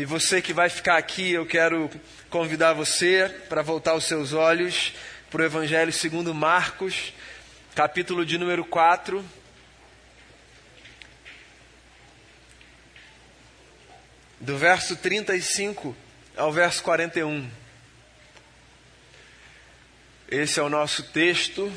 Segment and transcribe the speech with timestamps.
[0.00, 1.90] E você que vai ficar aqui, eu quero
[2.30, 4.94] convidar você para voltar os seus olhos
[5.30, 7.12] para o Evangelho segundo Marcos,
[7.74, 9.22] capítulo de número 4.
[14.40, 15.94] Do verso 35
[16.34, 17.50] ao verso 41.
[20.30, 21.70] Esse é o nosso texto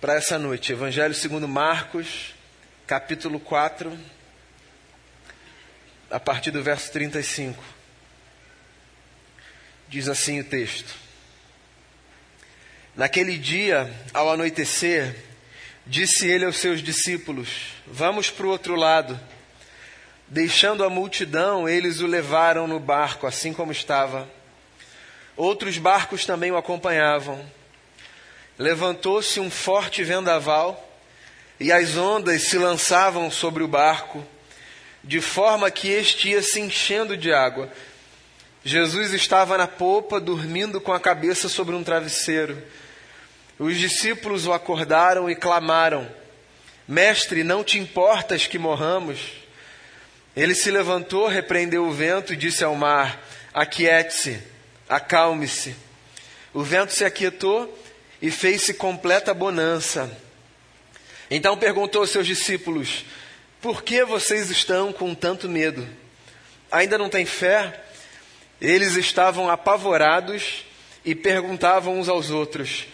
[0.00, 0.72] para essa noite.
[0.72, 2.34] Evangelho segundo Marcos,
[2.86, 3.94] capítulo 4,
[6.10, 7.62] a partir do verso 35.
[9.88, 10.94] Diz assim o texto:
[12.94, 15.16] Naquele dia, ao anoitecer,
[15.86, 19.18] disse ele aos seus discípulos: Vamos para o outro lado.
[20.26, 24.30] Deixando a multidão, eles o levaram no barco, assim como estava.
[25.36, 27.44] Outros barcos também o acompanhavam.
[28.56, 30.88] Levantou-se um forte vendaval
[31.58, 34.24] e as ondas se lançavam sobre o barco,
[35.02, 37.70] de forma que este ia se enchendo de água.
[38.64, 42.62] Jesus estava na popa, dormindo com a cabeça sobre um travesseiro.
[43.58, 46.08] Os discípulos o acordaram e clamaram:
[46.86, 49.18] Mestre, não te importas que morramos?
[50.36, 54.40] Ele se levantou, repreendeu o vento e disse ao mar: Aquiete-se,
[54.88, 55.74] acalme-se.
[56.52, 57.78] O vento se aquietou
[58.20, 60.10] e fez-se completa bonança.
[61.30, 63.04] Então perguntou aos seus discípulos:
[63.60, 65.86] Por que vocês estão com tanto medo?
[66.72, 67.78] Ainda não têm fé?
[68.58, 70.64] Eles estavam apavorados
[71.04, 72.86] e perguntavam uns aos outros: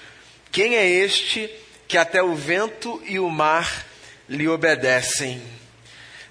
[0.50, 1.48] Quem é este
[1.86, 3.86] que até o vento e o mar
[4.28, 5.40] lhe obedecem?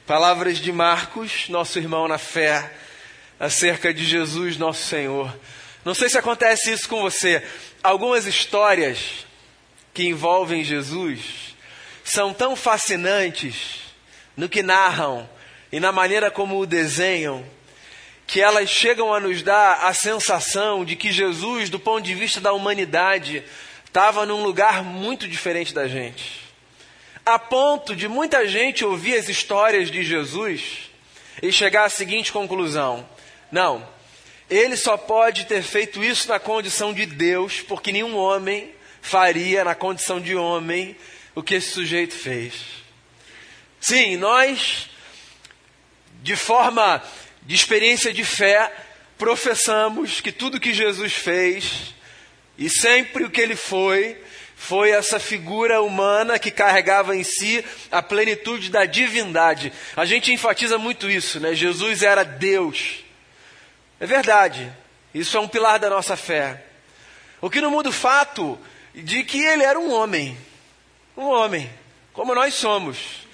[0.05, 2.73] Palavras de Marcos, nosso irmão na fé,
[3.39, 5.33] acerca de Jesus, nosso Senhor.
[5.85, 7.41] Não sei se acontece isso com você.
[7.81, 9.25] Algumas histórias
[9.93, 11.55] que envolvem Jesus
[12.03, 13.84] são tão fascinantes
[14.35, 15.29] no que narram
[15.71, 17.45] e na maneira como o desenham,
[18.27, 22.41] que elas chegam a nos dar a sensação de que Jesus, do ponto de vista
[22.41, 23.43] da humanidade,
[23.85, 26.45] estava num lugar muito diferente da gente
[27.25, 30.91] a ponto de muita gente ouvir as histórias de Jesus
[31.41, 33.07] e chegar à seguinte conclusão:
[33.51, 33.85] não,
[34.49, 38.71] ele só pode ter feito isso na condição de Deus, porque nenhum homem
[39.01, 40.95] faria na condição de homem
[41.33, 42.84] o que esse sujeito fez.
[43.87, 44.89] Sim, nós,
[46.23, 47.03] de forma
[47.43, 48.73] de experiência de fé,
[49.15, 51.93] professamos que tudo que Jesus fez
[52.57, 54.19] e sempre o que ele foi,
[54.55, 59.71] foi essa figura humana que carregava em si a plenitude da divindade.
[59.95, 61.53] A gente enfatiza muito isso, né?
[61.53, 63.03] Jesus era Deus.
[63.99, 64.73] É verdade.
[65.13, 66.65] Isso é um pilar da nossa fé.
[67.39, 68.57] O que não muda o fato
[68.95, 70.35] de que ele era um homem.
[71.15, 71.69] Um homem,
[72.13, 73.24] como nós somos.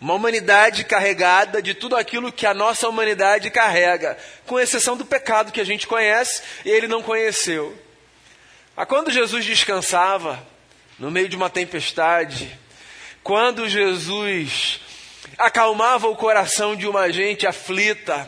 [0.00, 4.16] Uma humanidade carregada de tudo aquilo que a nossa humanidade carrega,
[4.46, 7.76] com exceção do pecado que a gente conhece e ele não conheceu.
[8.74, 10.42] A quando Jesus descansava,
[10.98, 12.58] no meio de uma tempestade,
[13.22, 14.80] quando Jesus
[15.36, 18.26] acalmava o coração de uma gente aflita,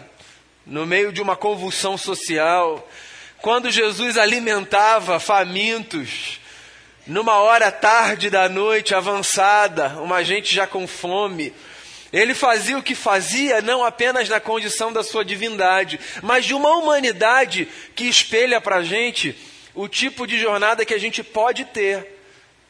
[0.66, 2.86] no meio de uma convulsão social,
[3.38, 6.40] quando Jesus alimentava famintos,
[7.06, 11.52] numa hora tarde da noite avançada, uma gente já com fome,
[12.12, 16.76] ele fazia o que fazia não apenas na condição da sua divindade, mas de uma
[16.76, 19.36] humanidade que espelha para a gente
[19.74, 22.20] o tipo de jornada que a gente pode ter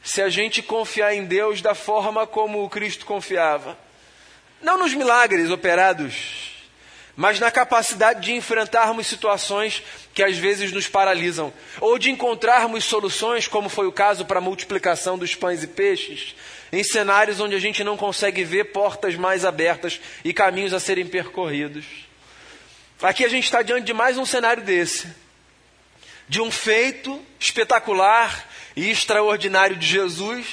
[0.03, 3.76] se a gente confiar em Deus da forma como o Cristo confiava.
[4.60, 6.51] Não nos milagres operados,
[7.17, 9.83] mas na capacidade de enfrentarmos situações
[10.15, 14.43] que às vezes nos paralisam, ou de encontrarmos soluções, como foi o caso para a
[14.43, 16.34] multiplicação dos pães e peixes,
[16.73, 21.06] em cenários onde a gente não consegue ver portas mais abertas e caminhos a serem
[21.06, 21.84] percorridos.
[23.03, 25.09] Aqui a gente está diante de mais um cenário desse,
[26.29, 30.47] de um feito espetacular e extraordinário de Jesus,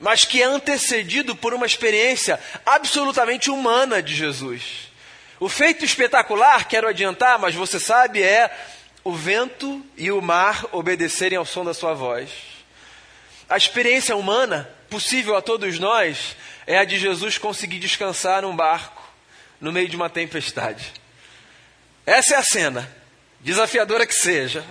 [0.00, 4.85] mas que é antecedido por uma experiência absolutamente humana de Jesus.
[5.38, 8.50] O feito espetacular, quero adiantar, mas você sabe, é
[9.04, 12.30] o vento e o mar obedecerem ao som da sua voz.
[13.48, 16.34] A experiência humana, possível a todos nós,
[16.66, 19.02] é a de Jesus conseguir descansar num barco
[19.60, 20.92] no meio de uma tempestade.
[22.06, 22.90] Essa é a cena,
[23.40, 24.64] desafiadora que seja.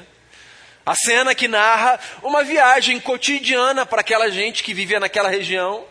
[0.84, 5.86] A cena que narra uma viagem cotidiana para aquela gente que vivia naquela região,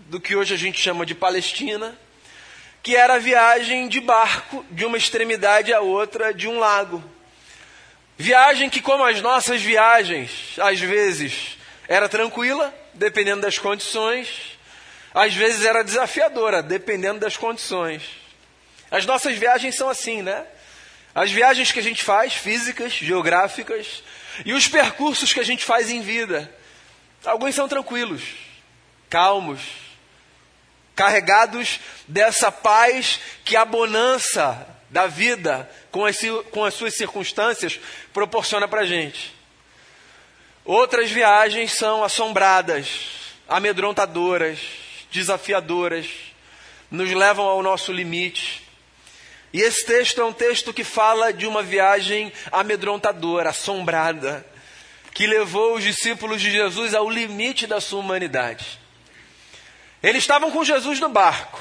[0.00, 1.96] do que hoje a gente chama de Palestina,
[2.86, 7.02] que era a viagem de barco de uma extremidade à outra de um lago.
[8.16, 14.56] Viagem que, como as nossas viagens, às vezes era tranquila, dependendo das condições,
[15.12, 18.04] às vezes era desafiadora, dependendo das condições.
[18.88, 20.46] As nossas viagens são assim, né?
[21.12, 24.04] As viagens que a gente faz, físicas, geográficas,
[24.44, 26.48] e os percursos que a gente faz em vida.
[27.24, 28.22] Alguns são tranquilos,
[29.10, 29.85] calmos,
[30.96, 31.78] carregados
[32.08, 36.18] dessa paz que a bonança da vida com as,
[36.50, 37.78] com as suas circunstâncias
[38.14, 39.34] proporciona para a gente.
[40.64, 42.88] Outras viagens são assombradas,
[43.46, 44.58] amedrontadoras,
[45.12, 46.06] desafiadoras,
[46.90, 48.62] nos levam ao nosso limite.
[49.52, 54.44] E esse texto é um texto que fala de uma viagem amedrontadora, assombrada,
[55.12, 58.85] que levou os discípulos de Jesus ao limite da sua humanidade.
[60.06, 61.60] Eles estavam com Jesus no barco.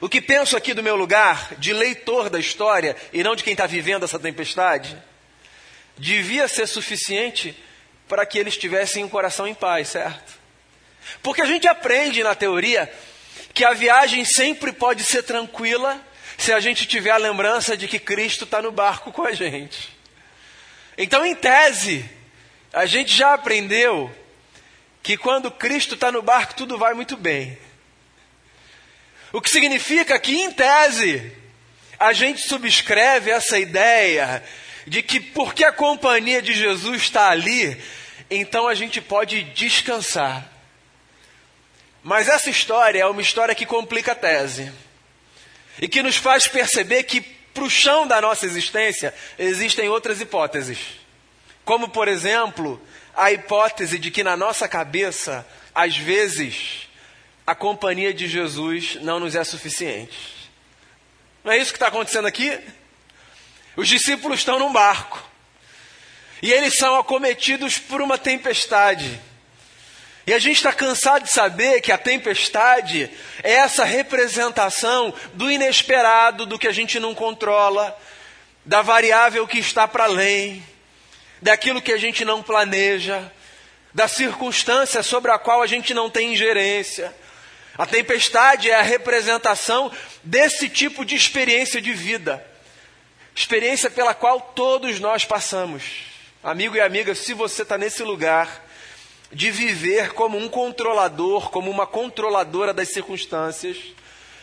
[0.00, 3.52] O que penso aqui do meu lugar, de leitor da história e não de quem
[3.52, 4.96] está vivendo essa tempestade,
[5.98, 7.60] devia ser suficiente
[8.06, 10.34] para que eles tivessem um coração em paz, certo?
[11.20, 12.88] Porque a gente aprende na teoria
[13.52, 16.00] que a viagem sempre pode ser tranquila
[16.38, 19.98] se a gente tiver a lembrança de que Cristo está no barco com a gente.
[20.96, 22.08] Então, em tese,
[22.72, 24.14] a gente já aprendeu
[25.06, 27.56] que quando Cristo está no barco, tudo vai muito bem.
[29.32, 31.32] O que significa que, em tese,
[31.96, 34.42] a gente subscreve essa ideia
[34.84, 37.80] de que porque a companhia de Jesus está ali,
[38.28, 40.44] então a gente pode descansar.
[42.02, 44.72] Mas essa história é uma história que complica a tese
[45.80, 50.78] e que nos faz perceber que para o chão da nossa existência existem outras hipóteses.
[51.64, 52.82] Como, por exemplo,
[53.16, 56.86] a hipótese de que na nossa cabeça, às vezes,
[57.46, 60.50] a companhia de Jesus não nos é suficiente.
[61.42, 62.58] Não é isso que está acontecendo aqui?
[63.74, 65.22] Os discípulos estão num barco
[66.42, 69.20] e eles são acometidos por uma tempestade.
[70.26, 73.08] E a gente está cansado de saber que a tempestade
[73.42, 77.96] é essa representação do inesperado, do que a gente não controla,
[78.64, 80.62] da variável que está para além,
[81.46, 83.30] daquilo que a gente não planeja,
[83.94, 87.14] da circunstância sobre a qual a gente não tem ingerência.
[87.78, 89.92] A tempestade é a representação
[90.24, 92.44] desse tipo de experiência de vida,
[93.32, 95.84] experiência pela qual todos nós passamos.
[96.42, 98.66] Amigo e amiga, se você está nesse lugar,
[99.30, 103.76] de viver como um controlador, como uma controladora das circunstâncias.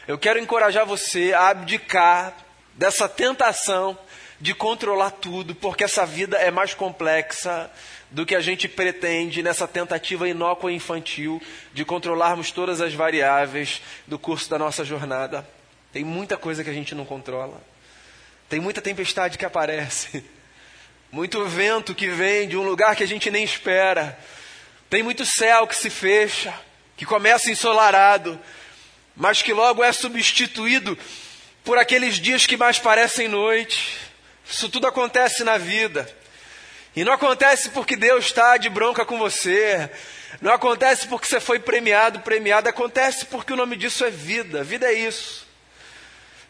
[0.07, 2.33] Eu quero encorajar você a abdicar
[2.75, 3.97] dessa tentação
[4.39, 7.69] de controlar tudo, porque essa vida é mais complexa
[8.11, 11.41] do que a gente pretende nessa tentativa inócua e infantil
[11.73, 15.47] de controlarmos todas as variáveis do curso da nossa jornada.
[15.91, 17.61] Tem muita coisa que a gente não controla.
[18.49, 20.23] Tem muita tempestade que aparece.
[21.11, 24.17] Muito vento que vem de um lugar que a gente nem espera
[24.93, 26.53] tem muito céu que se fecha,
[26.95, 28.39] que começa ensolarado,
[29.15, 30.95] mas que logo é substituído
[31.63, 33.97] por aqueles dias que mais parecem noite.
[34.49, 36.07] Isso tudo acontece na vida.
[36.95, 39.89] E não acontece porque Deus está de bronca com você.
[40.41, 42.69] Não acontece porque você foi premiado, premiado.
[42.69, 44.63] Acontece porque o nome disso é vida.
[44.63, 45.47] Vida é isso.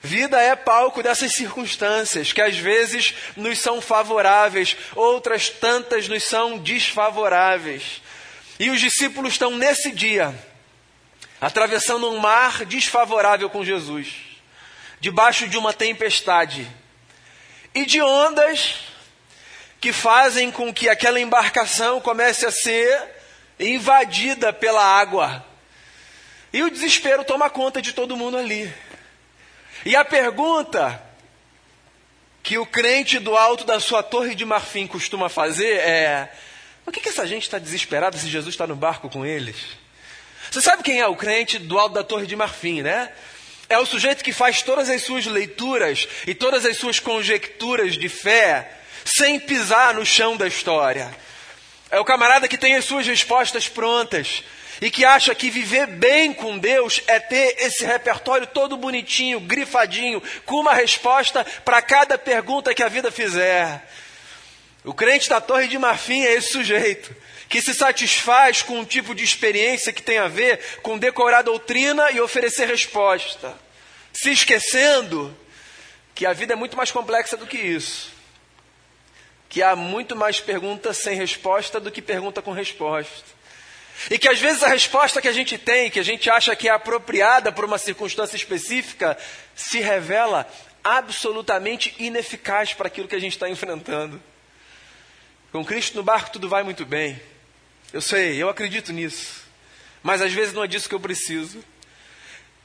[0.02, 6.58] Vida é palco dessas circunstâncias que às vezes nos são favoráveis, outras tantas nos são
[6.58, 8.02] desfavoráveis.
[8.60, 10.36] E os discípulos estão nesse dia,
[11.40, 14.14] atravessando um mar desfavorável com Jesus,
[15.00, 16.68] debaixo de uma tempestade
[17.74, 18.76] e de ondas
[19.80, 23.10] que fazem com que aquela embarcação comece a ser
[23.60, 25.46] invadida pela água.
[26.52, 28.74] E o desespero toma conta de todo mundo ali.
[29.86, 31.02] E a pergunta
[32.42, 36.32] que o crente do alto da sua torre de marfim costuma fazer é:
[36.86, 39.58] por que, que essa gente está desesperada se Jesus está no barco com eles?
[40.52, 43.12] Você sabe quem é o crente do alto da Torre de Marfim, né?
[43.74, 48.08] É o sujeito que faz todas as suas leituras e todas as suas conjecturas de
[48.08, 48.70] fé
[49.04, 51.10] sem pisar no chão da história.
[51.90, 54.44] É o camarada que tem as suas respostas prontas
[54.80, 60.22] e que acha que viver bem com Deus é ter esse repertório todo bonitinho, grifadinho,
[60.46, 63.90] com uma resposta para cada pergunta que a vida fizer.
[64.84, 67.16] O crente da Torre de Marfim é esse sujeito
[67.54, 71.44] que se satisfaz com um tipo de experiência que tem a ver com decorar a
[71.44, 73.56] doutrina e oferecer resposta,
[74.14, 75.36] se esquecendo
[76.14, 78.12] que a vida é muito mais complexa do que isso.
[79.50, 83.26] Que há muito mais perguntas sem resposta do que pergunta com resposta.
[84.10, 86.68] E que às vezes a resposta que a gente tem, que a gente acha que
[86.68, 89.18] é apropriada por uma circunstância específica,
[89.56, 90.48] se revela
[90.84, 94.22] absolutamente ineficaz para aquilo que a gente está enfrentando.
[95.52, 97.20] Com Cristo no barco tudo vai muito bem.
[97.92, 99.44] Eu sei, eu acredito nisso.
[100.02, 101.64] Mas às vezes não é disso que eu preciso.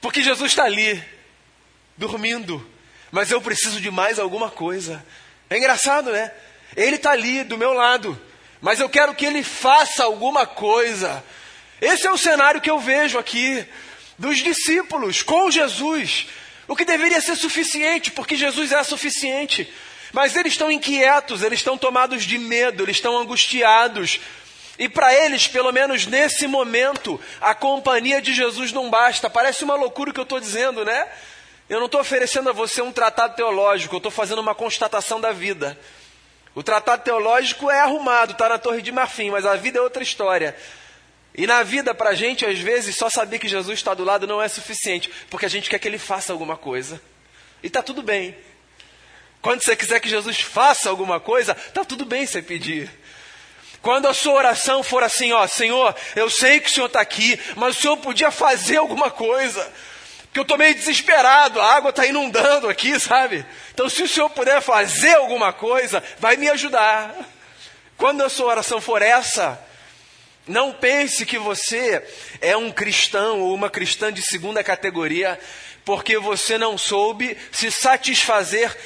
[0.01, 1.03] Porque Jesus está ali.
[1.99, 2.65] Dormindo,
[3.11, 5.05] mas eu preciso de mais alguma coisa.
[5.51, 6.33] É engraçado, né?
[6.77, 8.19] Ele está ali do meu lado,
[8.61, 11.23] mas eu quero que ele faça alguma coisa.
[11.81, 13.67] Esse é o cenário que eu vejo aqui
[14.17, 16.29] dos discípulos com Jesus,
[16.67, 19.73] o que deveria ser suficiente, porque Jesus é suficiente.
[20.13, 24.21] Mas eles estão inquietos, eles estão tomados de medo, eles estão angustiados.
[24.79, 29.29] E para eles, pelo menos nesse momento, a companhia de Jesus não basta.
[29.29, 31.09] Parece uma loucura o que eu estou dizendo, né?
[31.69, 35.33] Eu não estou oferecendo a você um tratado teológico, eu estou fazendo uma constatação da
[35.33, 35.79] vida.
[36.55, 40.03] O tratado teológico é arrumado, está na Torre de Marfim, mas a vida é outra
[40.03, 40.57] história.
[41.35, 44.27] E na vida, para a gente, às vezes, só saber que Jesus está do lado
[44.27, 47.01] não é suficiente, porque a gente quer que ele faça alguma coisa.
[47.63, 48.37] E está tudo bem.
[49.41, 52.91] Quando você quiser que Jesus faça alguma coisa, está tudo bem você pedir.
[53.81, 57.39] Quando a sua oração for assim, ó, Senhor, eu sei que o Senhor está aqui,
[57.57, 59.73] mas o Senhor podia fazer alguma coisa.
[60.39, 63.45] Porque eu estou meio desesperado, a água está inundando aqui, sabe?
[63.75, 67.13] Então, se o Senhor puder fazer alguma coisa, vai me ajudar.
[67.97, 69.61] Quando a sua oração for essa,
[70.47, 72.07] não pense que você
[72.41, 75.41] é um cristão ou uma cristã de segunda categoria,
[75.85, 78.77] porque você não soube se satisfazer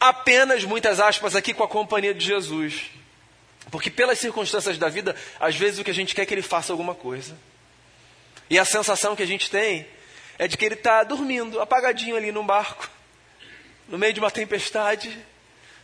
[0.00, 2.90] apenas, muitas aspas, aqui com a companhia de Jesus.
[3.70, 6.42] Porque pelas circunstâncias da vida, às vezes o que a gente quer é que ele
[6.42, 7.38] faça alguma coisa.
[8.48, 9.86] E a sensação que a gente tem
[10.40, 12.88] é de que ele está dormindo, apagadinho ali num barco,
[13.86, 15.14] no meio de uma tempestade,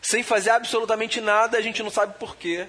[0.00, 2.66] sem fazer absolutamente nada, a gente não sabe porquê.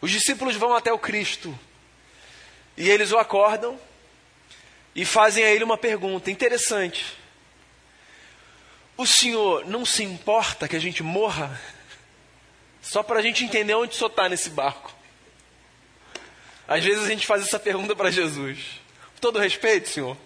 [0.00, 1.58] Os discípulos vão até o Cristo
[2.76, 3.76] e eles o acordam
[4.94, 7.18] e fazem a ele uma pergunta interessante.
[8.96, 11.60] O senhor não se importa que a gente morra?
[12.80, 14.94] Só para a gente entender onde o senhor está nesse barco.
[16.68, 18.85] Às vezes a gente faz essa pergunta para Jesus.
[19.26, 20.16] Todo respeito, Senhor,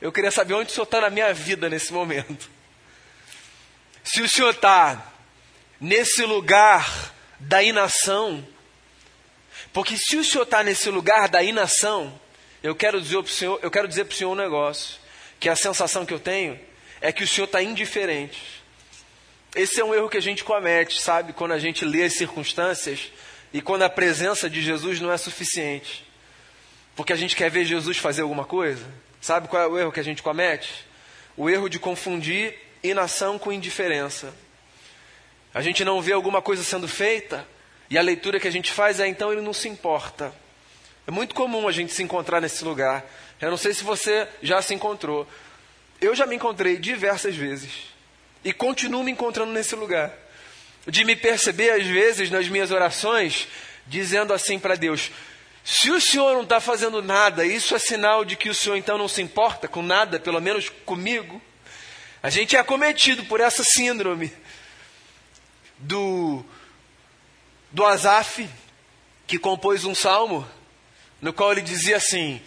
[0.00, 2.50] eu queria saber onde o Senhor está na minha vida nesse momento.
[4.02, 5.12] Se o Senhor está
[5.80, 8.44] nesse lugar da inação,
[9.72, 12.20] porque se o Senhor está nesse lugar da inação,
[12.64, 14.96] eu quero dizer para o Senhor, eu quero dizer para o Senhor um negócio,
[15.38, 16.58] que a sensação que eu tenho
[17.00, 18.42] é que o Senhor está indiferente.
[19.54, 21.32] Esse é um erro que a gente comete, sabe?
[21.32, 23.12] Quando a gente lê as circunstâncias
[23.52, 26.10] e quando a presença de Jesus não é suficiente.
[26.94, 28.84] Porque a gente quer ver Jesus fazer alguma coisa?
[29.20, 30.84] Sabe qual é o erro que a gente comete?
[31.36, 34.34] O erro de confundir inação com indiferença.
[35.54, 37.46] A gente não vê alguma coisa sendo feita
[37.88, 40.34] e a leitura que a gente faz é então ele não se importa.
[41.06, 43.04] É muito comum a gente se encontrar nesse lugar.
[43.40, 45.26] Eu não sei se você já se encontrou.
[46.00, 47.70] Eu já me encontrei diversas vezes
[48.44, 50.12] e continuo me encontrando nesse lugar.
[50.86, 53.46] De me perceber, às vezes, nas minhas orações,
[53.86, 55.10] dizendo assim para Deus:
[55.64, 58.98] se o senhor não está fazendo nada, isso é sinal de que o senhor então
[58.98, 61.40] não se importa com nada, pelo menos comigo.
[62.22, 64.32] A gente é acometido por essa síndrome
[65.78, 66.44] do,
[67.70, 68.48] do Azaf,
[69.26, 70.48] que compôs um salmo,
[71.20, 72.42] no qual ele dizia assim: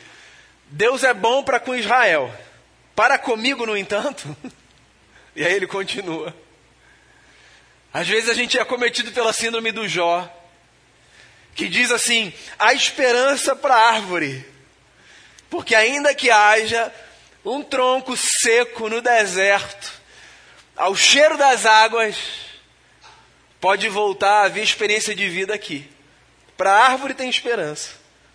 [0.68, 2.34] Deus é bom para com Israel,
[2.96, 4.36] para comigo, no entanto.
[5.38, 6.34] E aí ele continua.
[7.94, 10.34] Às vezes a gente é acometido pela síndrome do Jó,
[11.56, 14.46] que diz assim: a esperança para a árvore,
[15.50, 16.94] porque ainda que haja
[17.44, 19.94] um tronco seco no deserto,
[20.76, 22.18] ao cheiro das águas,
[23.62, 25.90] pode voltar a haver experiência de vida aqui.
[26.58, 27.92] Para a árvore tem esperança,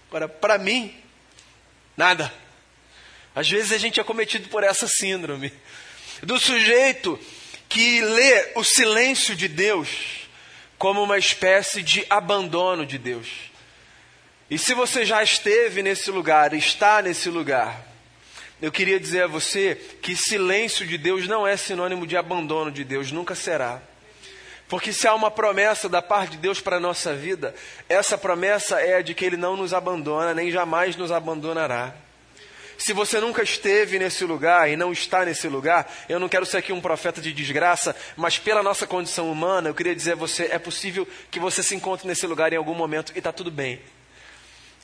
[0.09, 0.97] agora para mim,
[1.97, 2.33] nada.
[3.35, 5.53] Às vezes a gente é cometido por essa síndrome
[6.23, 7.19] do sujeito
[7.69, 10.20] que lê o silêncio de Deus
[10.81, 13.29] como uma espécie de abandono de Deus.
[14.51, 17.87] E se você já esteve nesse lugar, está nesse lugar,
[18.63, 22.83] eu queria dizer a você que silêncio de Deus não é sinônimo de abandono de
[22.83, 23.83] Deus, nunca será.
[24.71, 27.55] Porque se há uma promessa da parte de Deus para a nossa vida,
[27.87, 31.95] essa promessa é a de que Ele não nos abandona, nem jamais nos abandonará.
[32.81, 36.57] Se você nunca esteve nesse lugar e não está nesse lugar, eu não quero ser
[36.57, 40.45] aqui um profeta de desgraça, mas pela nossa condição humana, eu queria dizer a você:
[40.45, 43.83] é possível que você se encontre nesse lugar em algum momento e está tudo bem.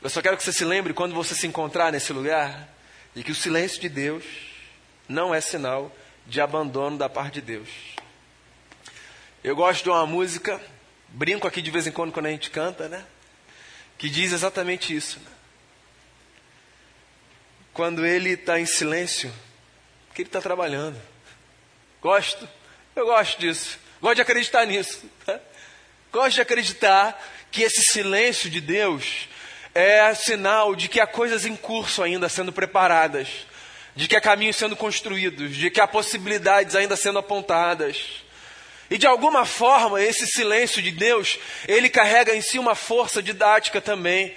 [0.02, 2.68] Eu só quero que você se lembre quando você se encontrar nesse lugar,
[3.14, 4.24] de que o silêncio de Deus
[5.08, 5.90] não é sinal
[6.26, 7.68] de abandono da parte de Deus.
[9.42, 10.60] Eu gosto de uma música,
[11.08, 13.02] brinco aqui de vez em quando quando a gente canta, né?
[13.96, 15.18] Que diz exatamente isso.
[15.18, 15.35] Né?
[17.76, 19.30] Quando ele está em silêncio,
[20.14, 20.98] que ele está trabalhando.
[22.00, 22.48] Gosto,
[22.96, 23.78] eu gosto disso.
[24.00, 25.04] Gosto de acreditar nisso.
[26.10, 29.28] Gosto de acreditar que esse silêncio de Deus
[29.74, 33.28] é sinal de que há coisas em curso ainda sendo preparadas.
[33.94, 38.24] de que há caminhos sendo construídos, de que há possibilidades ainda sendo apontadas.
[38.88, 43.82] E de alguma forma, esse silêncio de Deus, ele carrega em si uma força didática
[43.82, 44.34] também,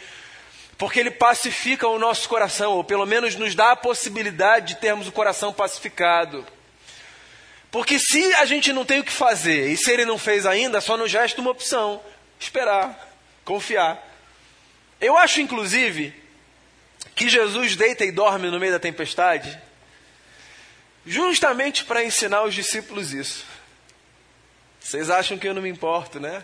[0.80, 5.10] porque ele pacifica o nosso coração, ou pelo menos nos dá a possibilidade de termos
[5.10, 6.48] o coração pacificado.
[7.70, 10.80] Porque se a gente não tem o que fazer, e se ele não fez ainda,
[10.80, 12.02] só nos resta uma opção:
[12.40, 14.02] esperar, confiar.
[15.02, 16.14] Eu acho, inclusive,
[17.14, 19.60] que Jesus deita e dorme no meio da tempestade,
[21.06, 23.46] justamente para ensinar os discípulos isso.
[24.80, 26.42] Vocês acham que eu não me importo, né?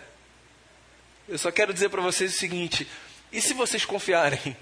[1.26, 2.86] Eu só quero dizer para vocês o seguinte:
[3.36, 4.56] e se vocês confiarem?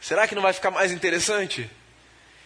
[0.00, 1.68] Será que não vai ficar mais interessante?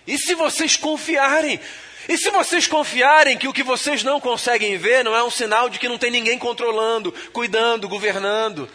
[0.05, 1.61] E se vocês confiarem?
[2.09, 5.69] E se vocês confiarem que o que vocês não conseguem ver não é um sinal
[5.69, 8.69] de que não tem ninguém controlando, cuidando, governando?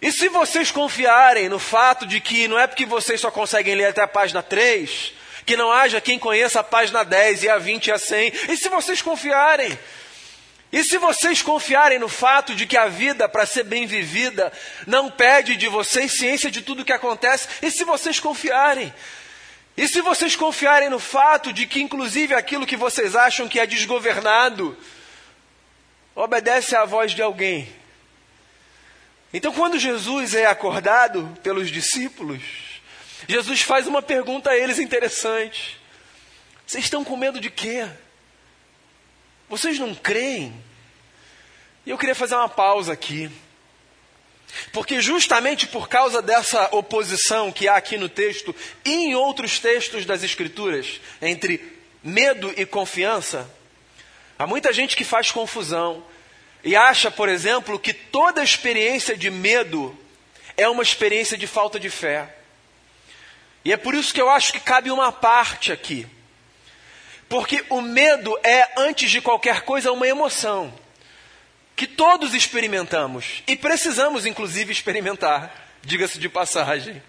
[0.00, 3.86] E se vocês confiarem no fato de que não é porque vocês só conseguem ler
[3.86, 5.12] até a página 3,
[5.44, 8.32] que não haja quem conheça a página 10 e a 20 e a 100?
[8.50, 9.76] E se vocês confiarem?
[10.72, 14.52] E se vocês confiarem no fato de que a vida, para ser bem vivida,
[14.86, 17.48] não pede de vocês ciência de tudo o que acontece?
[17.62, 18.92] E se vocês confiarem?
[19.76, 23.66] E se vocês confiarem no fato de que, inclusive, aquilo que vocês acham que é
[23.66, 24.76] desgovernado,
[26.14, 27.72] obedece à voz de alguém?
[29.32, 32.42] Então, quando Jesus é acordado pelos discípulos,
[33.28, 35.78] Jesus faz uma pergunta a eles interessante:
[36.66, 37.86] Vocês estão com medo de quê?
[39.48, 40.52] Vocês não creem?
[41.84, 43.30] E eu queria fazer uma pausa aqui.
[44.72, 50.04] Porque justamente por causa dessa oposição que há aqui no texto e em outros textos
[50.04, 51.60] das Escrituras, entre
[52.02, 53.48] medo e confiança,
[54.38, 56.04] há muita gente que faz confusão
[56.64, 59.96] e acha, por exemplo, que toda experiência de medo
[60.56, 62.34] é uma experiência de falta de fé.
[63.64, 66.06] E é por isso que eu acho que cabe uma parte aqui.
[67.28, 70.72] Porque o medo é, antes de qualquer coisa, uma emoção
[71.74, 77.02] que todos experimentamos e precisamos, inclusive, experimentar, diga-se de passagem.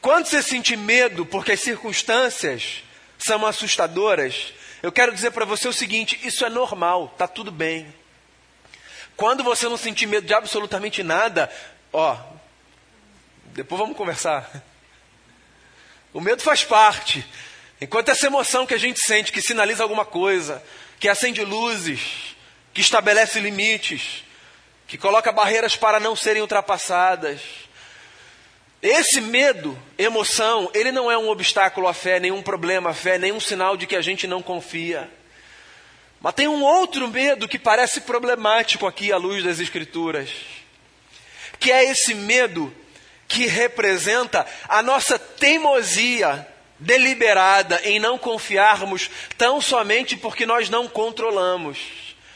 [0.00, 2.82] Quando você sentir medo porque as circunstâncias
[3.16, 7.94] são assustadoras, eu quero dizer para você o seguinte: isso é normal, está tudo bem.
[9.16, 11.48] Quando você não sentir medo de absolutamente nada,
[11.92, 12.18] ó,
[13.52, 14.50] depois vamos conversar.
[16.12, 17.24] O medo faz parte.
[17.82, 20.62] Enquanto essa emoção que a gente sente, que sinaliza alguma coisa,
[21.00, 22.36] que acende luzes,
[22.72, 24.22] que estabelece limites,
[24.86, 27.40] que coloca barreiras para não serem ultrapassadas.
[28.80, 33.40] Esse medo, emoção, ele não é um obstáculo à fé, nenhum problema à fé, nenhum
[33.40, 35.10] sinal de que a gente não confia.
[36.20, 40.30] Mas tem um outro medo que parece problemático aqui à luz das Escrituras,
[41.58, 42.72] que é esse medo
[43.26, 46.46] que representa a nossa teimosia
[46.82, 51.78] deliberada em não confiarmos tão somente porque nós não controlamos.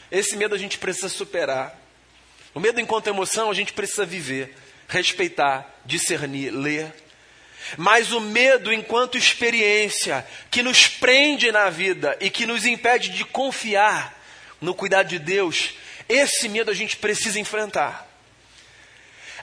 [0.09, 1.77] Esse medo a gente precisa superar.
[2.53, 4.55] O medo enquanto emoção a gente precisa viver,
[4.87, 6.93] respeitar, discernir, ler.
[7.75, 13.25] Mas o medo enquanto experiência que nos prende na vida e que nos impede de
[13.25, 14.17] confiar
[14.61, 15.73] no cuidado de Deus,
[16.07, 18.07] esse medo a gente precisa enfrentar.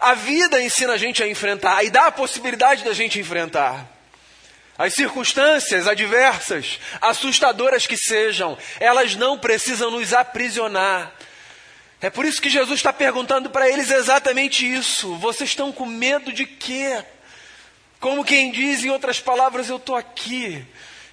[0.00, 3.93] A vida ensina a gente a enfrentar e dá a possibilidade da gente enfrentar.
[4.76, 11.12] As circunstâncias adversas, assustadoras que sejam, elas não precisam nos aprisionar.
[12.00, 15.14] É por isso que Jesus está perguntando para eles exatamente isso.
[15.16, 17.04] Vocês estão com medo de quê?
[18.00, 20.62] Como quem diz, em outras palavras, eu estou aqui.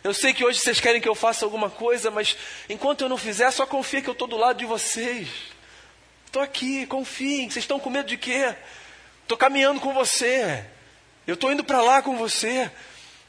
[0.04, 2.36] Eu sei que hoje vocês querem que eu faça alguma coisa, mas
[2.67, 5.30] enquanto eu não fizer, só confia que eu estou do lado de vocês.
[6.26, 7.50] Estou aqui, confiem.
[7.50, 8.56] Vocês estão com medo de quê?
[9.21, 10.65] Estou caminhando com você.
[11.28, 12.71] Eu estou indo para lá com você.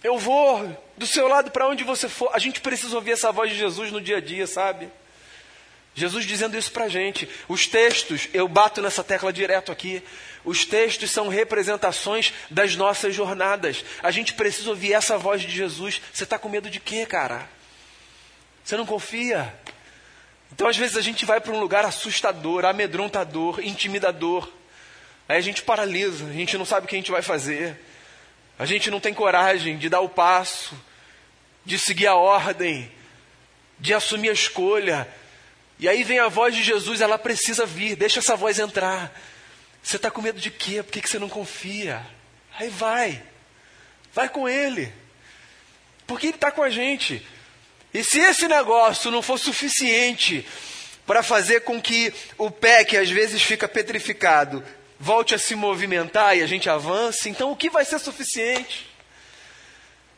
[0.02, 2.30] Eu vou do seu lado para onde você for.
[2.32, 4.88] A gente precisa ouvir essa voz de Jesus no dia a dia, sabe?
[5.94, 7.28] Jesus dizendo isso para a gente.
[7.48, 10.02] Os textos, eu bato nessa tecla direto aqui.
[10.44, 13.84] Os textos são representações das nossas jornadas.
[14.02, 16.00] A gente precisa ouvir essa voz de Jesus.
[16.12, 17.48] Você está com medo de quê, cara?
[18.64, 19.54] Você não confia?
[20.52, 24.50] Então, às vezes, a gente vai para um lugar assustador, amedrontador, intimidador.
[25.28, 27.78] Aí a gente paralisa, a gente não sabe o que a gente vai fazer.
[28.62, 30.80] A gente não tem coragem de dar o passo,
[31.64, 32.88] de seguir a ordem,
[33.76, 35.08] de assumir a escolha.
[35.80, 39.20] E aí vem a voz de Jesus, ela precisa vir, deixa essa voz entrar.
[39.82, 40.80] Você está com medo de quê?
[40.80, 42.06] Por que, que você não confia?
[42.56, 43.20] Aí vai,
[44.14, 44.92] vai com Ele,
[46.06, 47.20] porque Ele está com a gente.
[47.92, 50.46] E se esse negócio não for suficiente
[51.04, 54.64] para fazer com que o pé, que às vezes fica petrificado,
[55.02, 58.88] volte a se movimentar e a gente avance, então o que vai ser suficiente?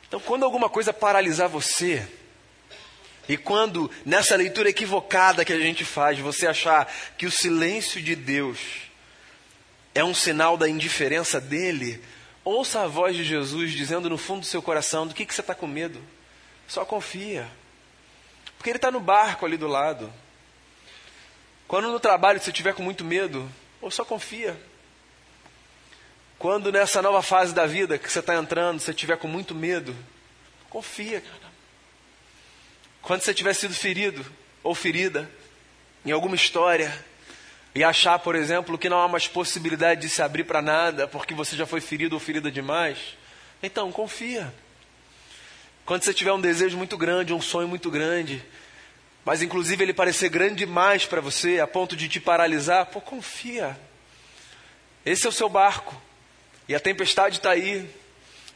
[0.07, 2.07] Então, quando alguma coisa paralisar você,
[3.27, 8.14] e quando nessa leitura equivocada que a gente faz, você achar que o silêncio de
[8.14, 8.59] Deus
[9.94, 12.05] é um sinal da indiferença dele,
[12.44, 15.40] ouça a voz de Jesus dizendo no fundo do seu coração: do que, que você
[15.40, 15.99] está com medo?
[16.68, 17.51] Só confia.
[18.59, 20.12] Porque ele está no barco ali do lado.
[21.66, 24.55] Quando no trabalho você estiver com muito medo, ou só confia.
[26.44, 29.96] Quando nessa nova fase da vida que você está entrando, você estiver com muito medo,
[30.68, 31.50] confia, cara.
[33.00, 34.22] Quando você tiver sido ferido
[34.62, 35.26] ou ferida
[36.04, 37.02] em alguma história
[37.74, 41.33] e achar, por exemplo, que não há mais possibilidade de se abrir para nada porque
[41.33, 42.98] você já foi ferido ou ferida demais,
[43.62, 44.52] então confia.
[45.87, 48.44] Quando você tiver um desejo muito grande, um sonho muito grande,
[49.24, 53.74] mas inclusive ele parecer grande demais para você, a ponto de te paralisar, pô, confia.
[55.07, 56.04] Esse é o seu barco.
[56.68, 57.88] E a tempestade está aí.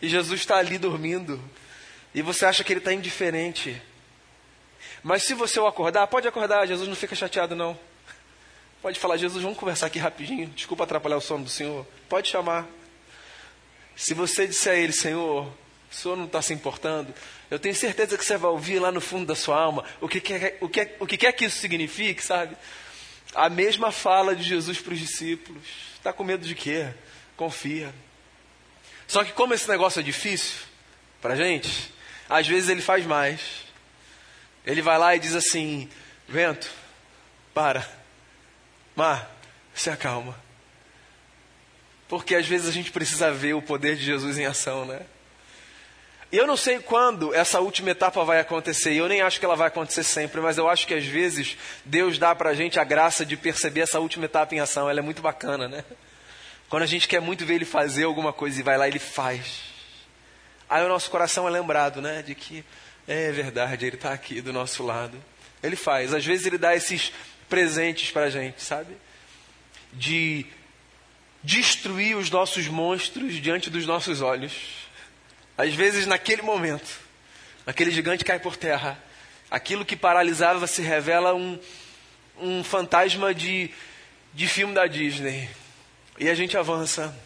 [0.01, 1.43] E Jesus está ali dormindo.
[2.15, 3.81] E você acha que ele está indiferente.
[5.03, 7.79] Mas se você o acordar, pode acordar, Jesus não fica chateado não.
[8.81, 10.47] Pode falar, Jesus, vamos conversar aqui rapidinho.
[10.49, 11.87] Desculpa atrapalhar o sono do Senhor.
[12.09, 12.67] Pode chamar.
[13.97, 15.47] Se você disser a ele, Senhor,
[15.91, 17.13] o Senhor não está se importando,
[17.51, 20.21] eu tenho certeza que você vai ouvir lá no fundo da sua alma o que
[20.21, 22.57] quer, o que, o que, quer que isso signifique, sabe?
[23.35, 25.63] A mesma fala de Jesus para os discípulos.
[25.97, 26.89] Está com medo de quê?
[27.39, 27.95] Confia.
[29.07, 30.57] Só que como esse negócio é difícil
[31.23, 31.95] para gente,
[32.29, 33.41] às vezes ele faz mais.
[34.67, 35.89] Ele vai lá e diz assim:
[36.29, 36.69] vento,
[37.55, 37.89] para.
[38.97, 39.31] Mar,
[39.73, 40.37] se acalma.
[42.09, 45.03] Porque às vezes a gente precisa ver o poder de Jesus em ação, né?
[46.33, 49.47] E eu não sei quando essa última etapa vai acontecer, e eu nem acho que
[49.47, 52.81] ela vai acontecer sempre, mas eu acho que às vezes Deus dá para a gente
[52.81, 54.91] a graça de perceber essa última etapa em ação.
[54.91, 55.85] Ela é muito bacana, né?
[56.69, 59.63] Quando a gente quer muito ver Ele fazer alguma coisa e vai lá Ele faz.
[60.69, 62.23] Aí o nosso coração é lembrado, né?
[62.23, 62.65] De que
[63.07, 65.17] é verdade, Ele está aqui do nosso lado.
[65.63, 66.13] Ele faz.
[66.13, 67.13] Às vezes Ele dá esses
[67.49, 68.95] presentes para a gente, sabe?
[69.93, 70.45] De
[71.43, 74.53] destruir os nossos monstros diante dos nossos olhos.
[75.57, 77.01] Às vezes, naquele momento,
[77.67, 79.03] aquele gigante cai por terra.
[79.51, 81.59] Aquilo que paralisava se revela um,
[82.39, 83.71] um fantasma de,
[84.35, 85.49] de filme da Disney.
[86.19, 87.17] E a gente avança.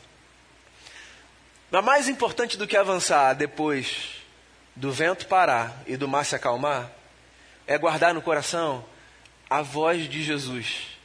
[1.71, 4.23] Mas mais importante do que avançar depois
[4.75, 6.91] do vento parar e do mar se acalmar,
[7.67, 8.85] é guardar no coração
[9.49, 10.99] a voz de Jesus,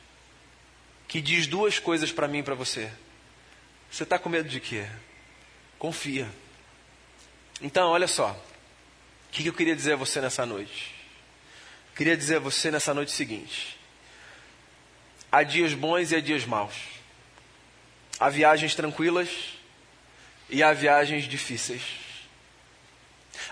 [1.08, 2.92] que diz duas coisas para mim e para você.
[3.90, 4.86] Você está com medo de quê?
[5.78, 6.28] Confia.
[7.62, 8.32] Então, olha só.
[8.32, 10.96] O que eu queria dizer a você nessa noite?
[11.96, 13.78] Queria dizer a você nessa noite seguinte:
[15.32, 16.97] há dias bons e há dias maus.
[18.20, 19.30] Há viagens tranquilas
[20.50, 21.82] e há viagens difíceis.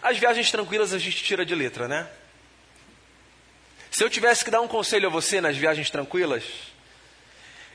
[0.01, 2.08] As viagens tranquilas a gente tira de letra, né?
[3.91, 6.43] Se eu tivesse que dar um conselho a você nas viagens tranquilas,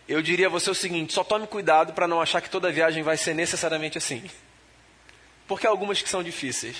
[0.08, 3.02] eu diria a você o seguinte: só tome cuidado para não achar que toda viagem
[3.02, 4.28] vai ser necessariamente assim.
[5.46, 6.76] Porque há algumas que são difíceis.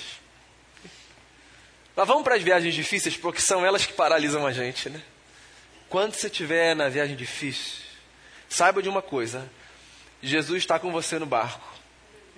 [1.95, 5.01] Mas vamos para as viagens difíceis, porque são elas que paralisam a gente, né?
[5.89, 7.83] Quando você estiver na viagem difícil,
[8.47, 9.49] saiba de uma coisa:
[10.21, 11.67] Jesus está com você no barco.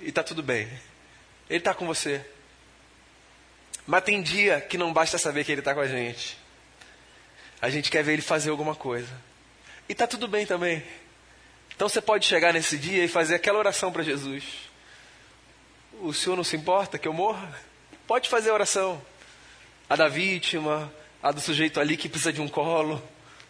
[0.01, 0.67] E está tudo bem.
[1.49, 2.25] Ele está com você.
[3.85, 6.37] Mas tem dia que não basta saber que Ele está com a gente.
[7.61, 9.13] A gente quer ver Ele fazer alguma coisa.
[9.87, 10.83] E está tudo bem também.
[11.75, 14.43] Então você pode chegar nesse dia e fazer aquela oração para Jesus.
[16.01, 17.59] O Senhor não se importa que eu morra?
[18.07, 19.01] Pode fazer a oração.
[19.89, 23.03] A da vítima, a do sujeito ali que precisa de um colo.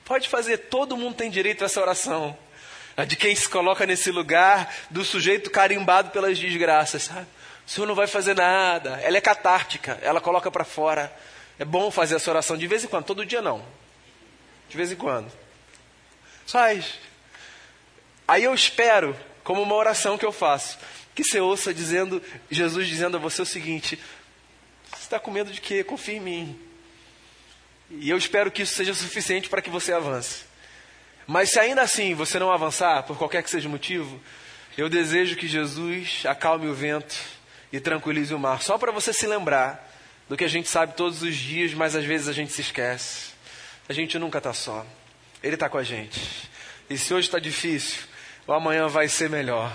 [0.04, 2.38] Pode fazer, todo mundo tem direito a essa oração
[2.96, 7.28] a de quem se coloca nesse lugar do sujeito carimbado pelas desgraças, sabe?
[7.66, 9.00] O Senhor não vai fazer nada.
[9.02, 11.14] Ela é catártica, ela coloca para fora.
[11.58, 13.66] É bom fazer essa oração de vez em quando, todo dia não.
[14.70, 15.32] De vez em quando.
[16.46, 17.00] Faz.
[18.28, 20.78] Aí eu espero, como uma oração que eu faço,
[21.16, 24.00] que você ouça dizendo, Jesus dizendo a você o seguinte:
[24.92, 25.84] Você está com medo de quê?
[25.84, 26.60] Confie em mim.
[27.90, 30.46] E eu espero que isso seja suficiente para que você avance.
[31.26, 34.20] Mas se ainda assim você não avançar, por qualquer que seja o motivo,
[34.78, 37.16] eu desejo que Jesus acalme o vento
[37.72, 39.92] e tranquilize o mar, só para você se lembrar
[40.28, 43.34] do que a gente sabe todos os dias, mas às vezes a gente se esquece.
[43.88, 44.86] A gente nunca está só.
[45.42, 46.50] Ele está com a gente.
[46.90, 48.02] E se hoje está difícil,
[48.48, 49.72] o amanhã vai ser melhor.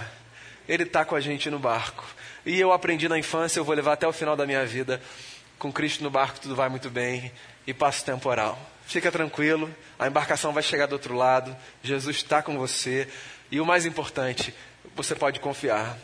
[0.69, 2.05] Ele está com a gente no barco.
[2.45, 5.01] E eu aprendi na infância, eu vou levar até o final da minha vida.
[5.59, 7.31] Com Cristo no barco tudo vai muito bem.
[7.67, 8.59] E passo temporal.
[8.89, 13.07] Fica tranquilo, a embarcação vai chegar do outro lado, Jesus está com você
[13.51, 14.55] e o mais importante,
[14.97, 15.99] você pode confiar.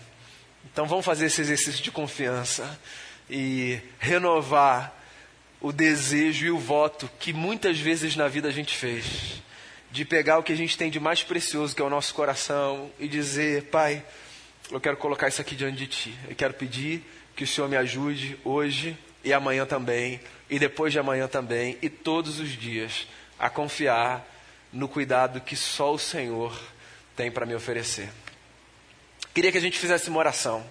[0.71, 2.79] Então vamos fazer esse exercício de confiança.
[3.29, 4.95] e renovar
[5.63, 9.43] o desejo e o voto que muitas vezes na vida a gente fez.
[9.91, 12.91] De pegar o que a gente tem de mais precioso, que é o nosso coração,
[12.99, 14.05] e dizer: Pai,
[14.71, 16.19] eu quero colocar isso aqui diante de Ti.
[16.29, 17.03] Eu quero pedir
[17.35, 18.95] que o Senhor me ajude hoje
[19.25, 23.09] e amanhã também, e depois de amanhã também, e todos os dias,
[23.39, 24.25] a confiar
[24.73, 26.57] no cuidado que só o Senhor
[27.17, 28.11] tem para me oferecer.
[29.33, 30.65] Queria que a gente fizesse uma oração.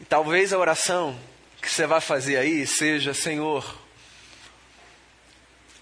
[0.00, 1.18] E talvez a oração
[1.60, 3.78] que você vai fazer aí seja: Senhor,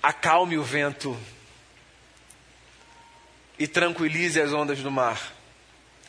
[0.03, 1.19] acalme o vento
[3.59, 5.40] e tranquilize as ondas do mar.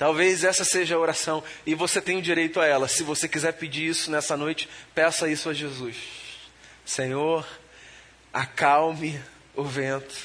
[0.02, 2.88] Talvez essa seja a oração e você tem o direito a ela.
[2.88, 5.96] Se você quiser pedir isso nessa noite, peça isso a Jesus.
[6.84, 7.48] Senhor,
[8.34, 9.22] acalme
[9.56, 10.18] o vento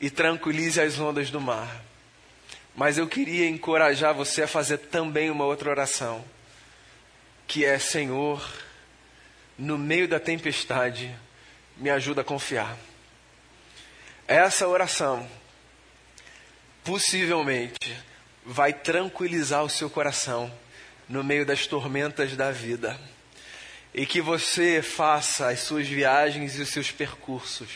[0.00, 1.84] e tranquilize as ondas do mar.
[2.74, 6.24] Mas eu queria encorajar você a fazer também uma outra oração,
[7.46, 8.42] que é: Senhor,
[9.58, 11.14] no meio da tempestade,
[11.76, 12.78] me ajuda a confiar.
[14.26, 15.28] Essa oração,
[16.82, 18.08] possivelmente,
[18.50, 20.52] vai tranquilizar o seu coração
[21.08, 22.98] no meio das tormentas da vida.
[23.94, 27.70] E que você faça as suas viagens e os seus percursos,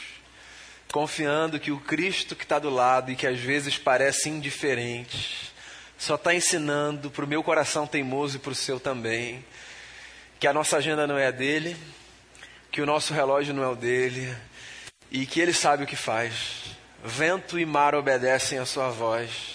[0.90, 5.52] confiando que o Cristo que está do lado e que às vezes parece indiferente,
[5.96, 9.44] só está ensinando para o meu coração teimoso e para o seu também,
[10.40, 11.76] que a nossa agenda não é a dele,
[12.72, 14.36] que o nosso relógio não é o dele,
[15.08, 16.76] e que ele sabe o que faz.
[17.04, 19.53] Vento e mar obedecem a sua voz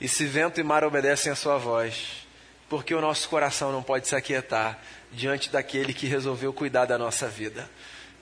[0.00, 2.26] e se vento e mar obedecem a sua voz,
[2.68, 4.78] porque o nosso coração não pode se aquietar
[5.12, 7.68] diante daquele que resolveu cuidar da nossa vida.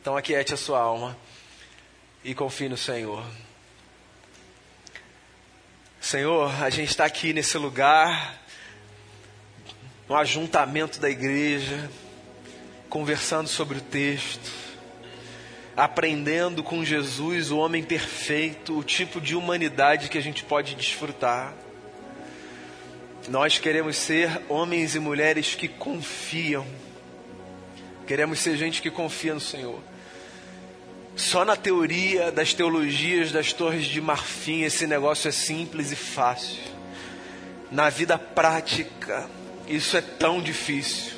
[0.01, 1.17] Então aquiete a sua alma
[2.25, 3.25] e confie no Senhor.
[6.01, 8.41] Senhor, a gente está aqui nesse lugar,
[10.09, 11.91] no ajuntamento da igreja,
[12.89, 14.53] conversando sobre o texto,
[15.77, 21.53] aprendendo com Jesus, o homem perfeito, o tipo de humanidade que a gente pode desfrutar.
[23.29, 26.65] Nós queremos ser homens e mulheres que confiam.
[28.07, 29.81] Queremos ser gente que confia no Senhor.
[31.17, 36.63] Só na teoria das teologias das torres de marfim esse negócio é simples e fácil.
[37.71, 39.29] Na vida prática,
[39.67, 41.15] isso é tão difícil.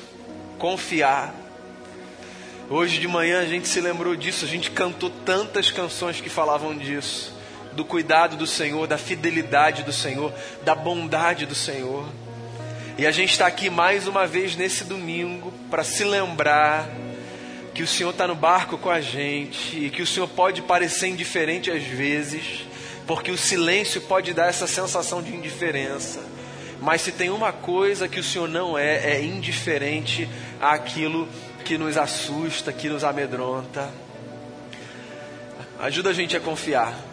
[0.57, 1.35] Confiar.
[2.71, 6.75] Hoje de manhã a gente se lembrou disso, a gente cantou tantas canções que falavam
[6.75, 7.38] disso
[7.73, 12.05] do cuidado do Senhor, da fidelidade do Senhor, da bondade do Senhor.
[12.97, 16.89] E a gente está aqui mais uma vez nesse domingo para se lembrar
[17.73, 21.07] que o Senhor está no barco com a gente e que o Senhor pode parecer
[21.07, 22.65] indiferente às vezes,
[23.07, 26.19] porque o silêncio pode dar essa sensação de indiferença.
[26.81, 30.27] Mas se tem uma coisa que o Senhor não é, é indiferente
[30.59, 31.27] àquilo
[31.63, 33.89] que nos assusta, que nos amedronta.
[35.79, 37.08] Ajuda a gente a confiar.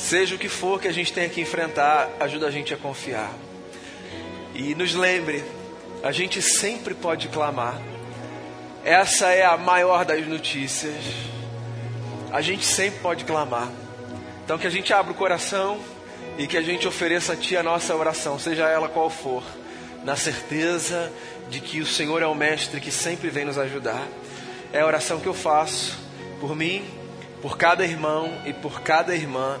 [0.00, 3.30] Seja o que for que a gente tenha que enfrentar, ajuda a gente a confiar.
[4.54, 5.44] E nos lembre,
[6.02, 7.78] a gente sempre pode clamar.
[8.82, 10.96] Essa é a maior das notícias.
[12.32, 13.70] A gente sempre pode clamar.
[14.42, 15.78] Então que a gente abra o coração
[16.38, 19.44] e que a gente ofereça a Ti a nossa oração, seja ela qual for,
[20.02, 21.12] na certeza
[21.50, 24.02] de que o Senhor é o Mestre que sempre vem nos ajudar.
[24.72, 25.96] É a oração que eu faço
[26.40, 26.84] por mim,
[27.42, 29.60] por cada irmão e por cada irmã